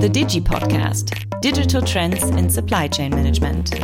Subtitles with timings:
[0.00, 3.74] the Digi Podcast Digital Trends in Supply Chain Management.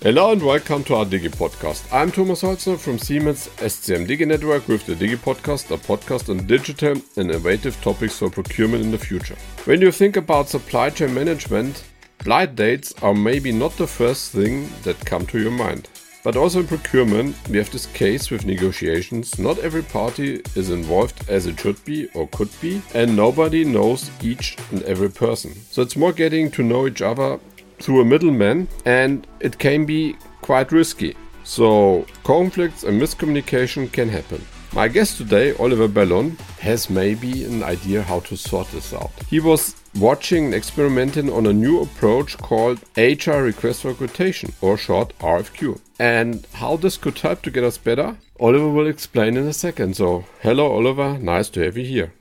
[0.00, 1.86] Hello and welcome to our Digi Podcast.
[1.92, 6.46] I'm Thomas Holzner from Siemens SCM Digi Network with the Digi Podcast, a podcast on
[6.46, 9.36] digital and innovative topics for procurement in the future.
[9.66, 11.84] When you think about supply chain management,
[12.24, 15.90] blind dates are maybe not the first thing that come to your mind.
[16.24, 19.38] But also in procurement, we have this case with negotiations.
[19.40, 24.08] Not every party is involved as it should be or could be, and nobody knows
[24.22, 25.52] each and every person.
[25.70, 27.40] So it's more getting to know each other
[27.80, 31.16] through a middleman, and it can be quite risky.
[31.42, 34.46] So conflicts and miscommunication can happen.
[34.72, 39.10] My guest today, Oliver Bellon, has maybe an idea how to sort this out.
[39.28, 44.76] He was watching and experimenting on a new approach called agile Request for Quotation, or
[44.76, 45.80] short RFQ.
[45.98, 49.96] And how this could help to get us better, Oliver will explain in a second.
[49.96, 52.12] So, hello, Oliver, nice to have you here.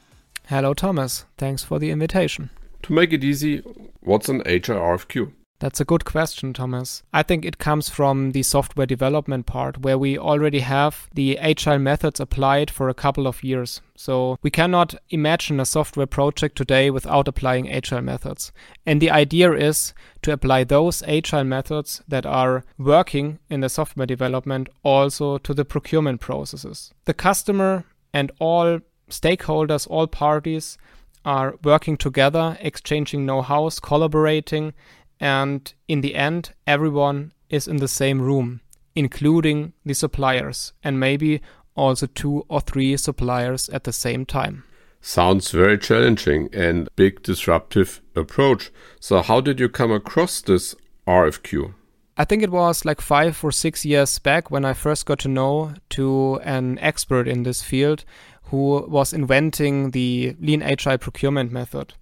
[0.47, 1.25] Hello, Thomas.
[1.37, 2.49] Thanks for the invitation.
[2.83, 3.59] To make it easy,
[4.01, 5.31] what's an agile RFQ?
[5.61, 7.03] That's a good question, Thomas.
[7.13, 11.77] I think it comes from the software development part where we already have the agile
[11.77, 13.79] methods applied for a couple of years.
[13.95, 18.51] So we cannot imagine a software project today without applying agile methods.
[18.87, 24.07] And the idea is to apply those agile methods that are working in the software
[24.07, 26.91] development also to the procurement processes.
[27.05, 28.79] The customer and all
[29.11, 30.79] stakeholders, all parties
[31.23, 34.73] are working together, exchanging know hows, collaborating,
[35.21, 38.59] and in the end, everyone is in the same room,
[38.95, 41.41] including the suppliers, and maybe
[41.75, 44.63] also two or three suppliers at the same time.
[44.99, 48.71] Sounds very challenging and big disruptive approach.
[48.99, 50.75] So how did you come across this
[51.07, 51.75] RFQ?
[52.17, 55.27] I think it was like five or six years back when I first got to
[55.27, 58.05] know to an expert in this field
[58.45, 61.93] who was inventing the lean agile procurement method.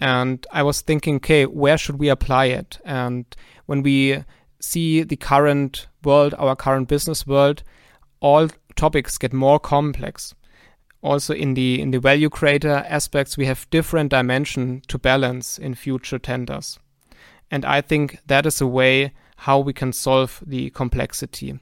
[0.00, 2.78] And I was thinking, okay, where should we apply it?
[2.84, 3.24] And
[3.66, 4.24] when we
[4.58, 7.62] see the current world, our current business world,
[8.20, 10.34] all topics get more complex.
[11.02, 15.74] Also in the in the value creator aspects, we have different dimension to balance in
[15.74, 16.78] future tenders.
[17.50, 21.58] And I think that is a way how we can solve the complexity.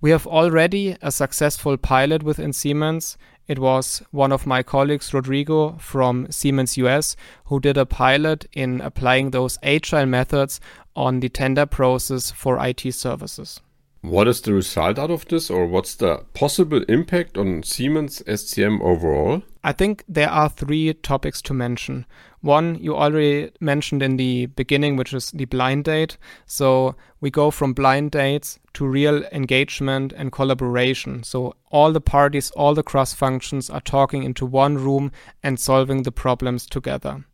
[0.00, 3.16] We have already a successful pilot within Siemens
[3.48, 7.16] it was one of my colleagues, Rodrigo from Siemens US,
[7.46, 10.60] who did a pilot in applying those agile methods
[10.94, 13.60] on the tender process for IT services.
[14.02, 18.80] What is the result out of this, or what's the possible impact on Siemens SCM
[18.80, 19.42] overall?
[19.64, 22.04] I think there are three topics to mention.
[22.40, 26.18] One you already mentioned in the beginning, which is the blind date.
[26.46, 31.22] So we go from blind dates to real engagement and collaboration.
[31.22, 35.12] So all the parties, all the cross functions are talking into one room
[35.44, 37.24] and solving the problems together.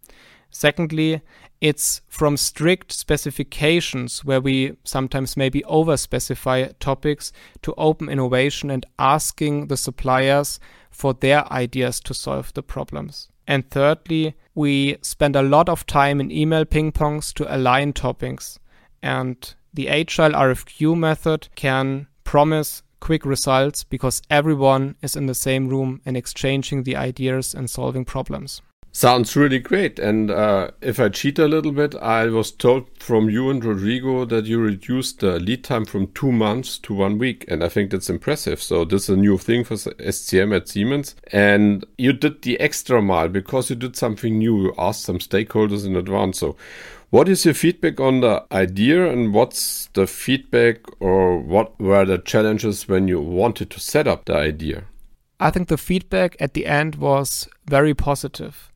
[0.51, 1.23] Secondly,
[1.61, 8.87] it's from strict specifications where we sometimes maybe over specify topics to open innovation and
[8.99, 10.61] asking the suppliers
[10.99, 13.29] for their ideas to solve the problems.
[13.47, 18.59] And thirdly, we spend a lot of time in email ping pongs to align topics.
[19.01, 25.69] And the agile RFQ method can promise quick results because everyone is in the same
[25.69, 28.61] room and exchanging the ideas and solving problems.
[28.93, 29.99] Sounds really great.
[29.99, 34.25] And uh, if I cheat a little bit, I was told from you and Rodrigo
[34.25, 37.45] that you reduced the lead time from two months to one week.
[37.49, 38.61] And I think that's impressive.
[38.61, 41.15] So this is a new thing for SCM at Siemens.
[41.33, 44.63] And you did the extra mile because you did something new.
[44.63, 46.41] You asked some stakeholders in advance.
[46.41, 46.57] So
[47.11, 52.19] what is your feedback on the idea and what's the feedback or what were the
[52.19, 54.85] challenges when you wanted to set up the idea?
[55.39, 58.73] I think the feedback at the end was very positive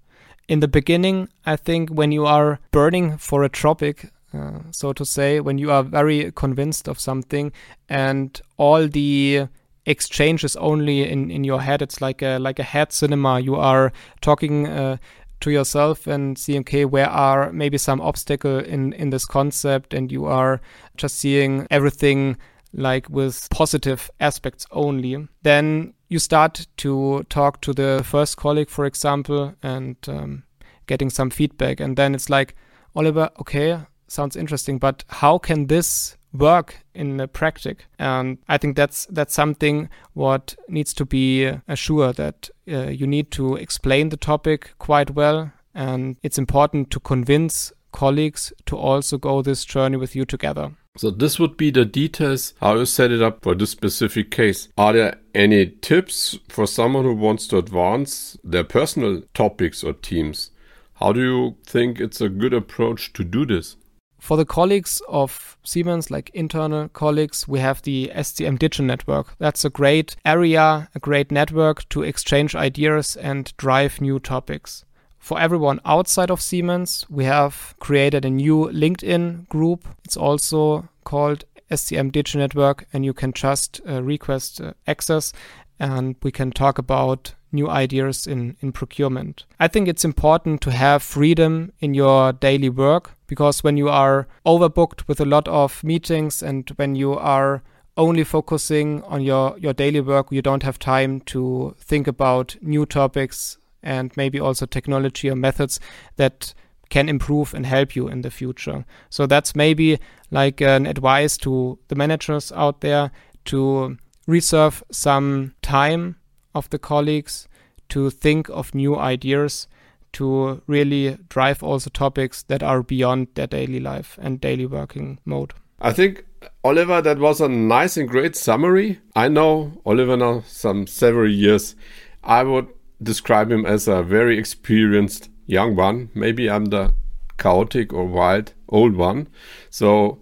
[0.49, 5.05] in the beginning, I think when you are burning for a topic, uh, so to
[5.05, 7.53] say, when you are very convinced of something
[7.89, 9.49] and all the
[9.85, 13.41] exchange is only in, in your head, it's like a like a head cinema.
[13.41, 14.97] You are talking uh,
[15.41, 20.11] to yourself and seeing, okay, where are maybe some obstacle in in this concept, and
[20.11, 20.61] you are
[20.97, 22.37] just seeing everything
[22.73, 25.29] like with positive aspects only.
[25.43, 30.43] Then you start to talk to the first colleague, for example, and um,
[30.87, 31.81] getting some feedback.
[31.81, 32.55] And then it's like,
[32.95, 33.79] Oliver, okay,
[34.09, 37.79] sounds interesting, but how can this work in the practice?
[37.99, 43.31] And I think that's that's something what needs to be assured that uh, you need
[43.33, 49.43] to explain the topic quite well, and it's important to convince colleagues to also go
[49.43, 50.73] this journey with you together.
[50.99, 54.69] So this would be the details how you set it up for this specific case.
[54.77, 60.51] Are there any tips for someone who wants to advance their personal topics or teams?
[60.95, 63.77] How do you think it's a good approach to do this?
[64.21, 69.35] For the colleagues of Siemens, like internal colleagues, we have the SCM Digital Network.
[69.39, 74.85] That's a great area, a great network to exchange ideas and drive new topics.
[75.23, 79.87] For everyone outside of Siemens, we have created a new LinkedIn group.
[80.05, 85.33] It's also called SCM Digital Network, and you can just uh, request uh, access
[85.79, 89.45] and we can talk about new ideas in, in procurement.
[89.61, 94.27] I think it's important to have freedom in your daily work because when you are
[94.45, 97.63] overbooked with a lot of meetings and when you are
[97.97, 102.85] only focusing on your, your daily work, you don't have time to think about new
[102.85, 105.81] topics and maybe also technology or methods
[106.17, 106.55] that
[106.91, 108.85] can improve and help you in the future.
[109.09, 109.99] So that's maybe
[110.31, 113.11] like an advice to the managers out there
[113.47, 113.97] to
[114.27, 116.17] reserve some time
[116.55, 117.49] of the colleagues
[117.89, 119.67] to think of new ideas
[120.13, 125.55] to really drive also topics that are beyond their daily life and daily working mode.
[125.81, 126.25] I think
[126.63, 129.01] Oliver, that was a nice and great summary.
[129.17, 131.75] I know Oliver now some several years.
[132.23, 132.69] I would
[133.03, 136.11] describe him as a very experienced young one.
[136.15, 136.95] Maybe I'm the
[137.39, 139.29] chaotic or wild old one.
[139.71, 140.21] So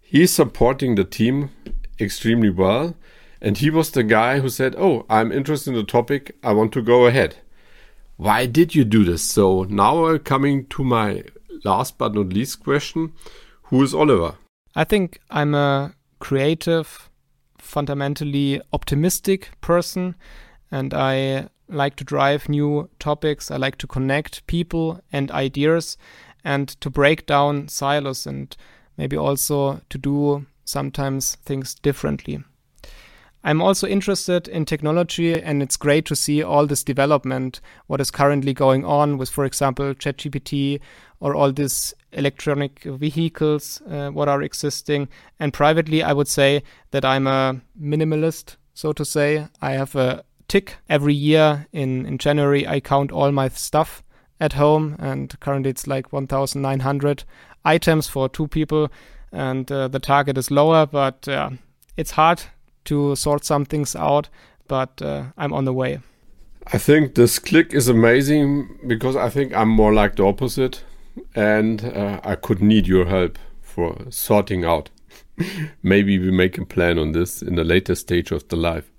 [0.00, 1.50] he's supporting the team
[2.00, 2.94] extremely well.
[3.40, 6.36] And he was the guy who said, Oh, I'm interested in the topic.
[6.42, 7.36] I want to go ahead.
[8.16, 9.22] Why did you do this?
[9.22, 11.24] So now we're coming to my
[11.64, 13.12] last but not least question
[13.64, 14.36] Who is Oliver?
[14.74, 17.10] I think I'm a creative,
[17.58, 20.14] fundamentally optimistic person,
[20.72, 23.50] and I like to drive new topics.
[23.50, 25.96] I like to connect people and ideas
[26.44, 28.56] and to break down silos and
[28.96, 32.42] maybe also to do sometimes things differently.
[33.44, 38.10] I'm also interested in technology, and it's great to see all this development, what is
[38.10, 40.80] currently going on with, for example, ChatGPT
[41.18, 45.08] or all these electronic vehicles, uh, what are existing.
[45.40, 49.48] And privately, I would say that I'm a minimalist, so to say.
[49.60, 54.02] I have a tick every year in, in January, I count all my stuff
[54.38, 57.24] at home, and currently it's like 1,900
[57.64, 58.90] items for two people,
[59.32, 61.48] and uh, the target is lower, but uh,
[61.96, 62.42] it's hard
[62.84, 64.28] to sort some things out,
[64.68, 66.00] but uh, I'm on the way.
[66.66, 70.84] I think this click is amazing because I think I'm more like the opposite,
[71.34, 74.90] and uh, I could need your help for sorting out.
[75.82, 78.91] Maybe we make a plan on this in the later stage of the life.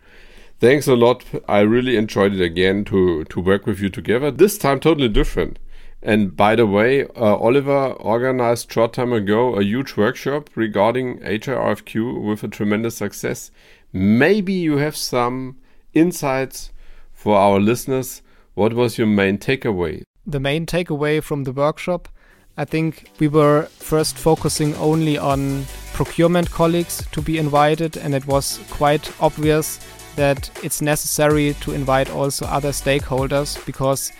[0.63, 1.25] Thanks a lot.
[1.50, 4.31] I really enjoyed it again to to work with you together.
[4.31, 5.60] This time totally different.
[6.01, 11.57] And by the way, uh, Oliver organized short time ago a huge workshop regarding agile
[11.57, 13.51] RFQ with a tremendous success.
[13.92, 15.57] Maybe you have some
[15.94, 16.71] insights
[17.12, 18.21] for our listeners.
[18.54, 20.04] What was your main takeaway?
[20.25, 22.07] The main takeaway from the workshop,
[22.56, 28.25] I think we were first focusing only on procurement colleagues to be invited, and it
[28.27, 29.80] was quite obvious
[30.15, 34.12] that it's necessary to invite also other stakeholders because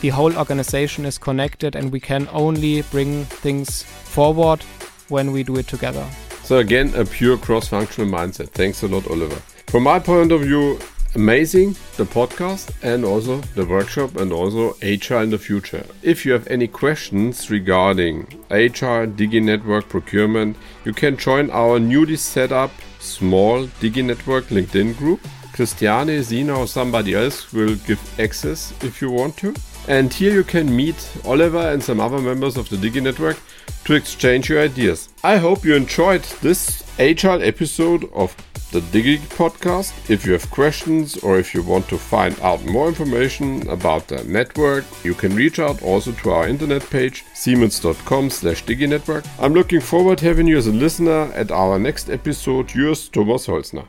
[0.00, 4.62] the whole organization is connected and we can only bring things forward
[5.08, 6.06] when we do it together.
[6.44, 8.50] So, again, a pure cross functional mindset.
[8.50, 9.40] Thanks a lot, Oliver.
[9.66, 10.78] From my point of view,
[11.14, 15.84] amazing the podcast and also the workshop and also agile in the future.
[16.02, 22.16] If you have any questions regarding agile, Digi Network procurement, you can join our newly
[22.16, 22.70] set up
[23.08, 25.20] small Digi Network LinkedIn group.
[25.52, 29.54] Christiane, Zina, or somebody else will give access if you want to.
[29.88, 33.38] And here you can meet Oliver and some other members of the Digi network
[33.84, 35.08] to exchange your ideas.
[35.24, 38.36] I hope you enjoyed this agile episode of
[38.70, 39.92] the Digi podcast.
[40.10, 44.22] If you have questions or if you want to find out more information about the
[44.24, 49.26] network, you can reach out also to our internet page siemens.com slash diginetwork.
[49.38, 52.74] I'm looking forward to having you as a listener at our next episode.
[52.74, 53.86] Yours, Thomas Holzner.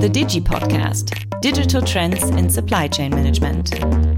[0.00, 4.17] The Digi Podcast Digital Trends in Supply Chain Management.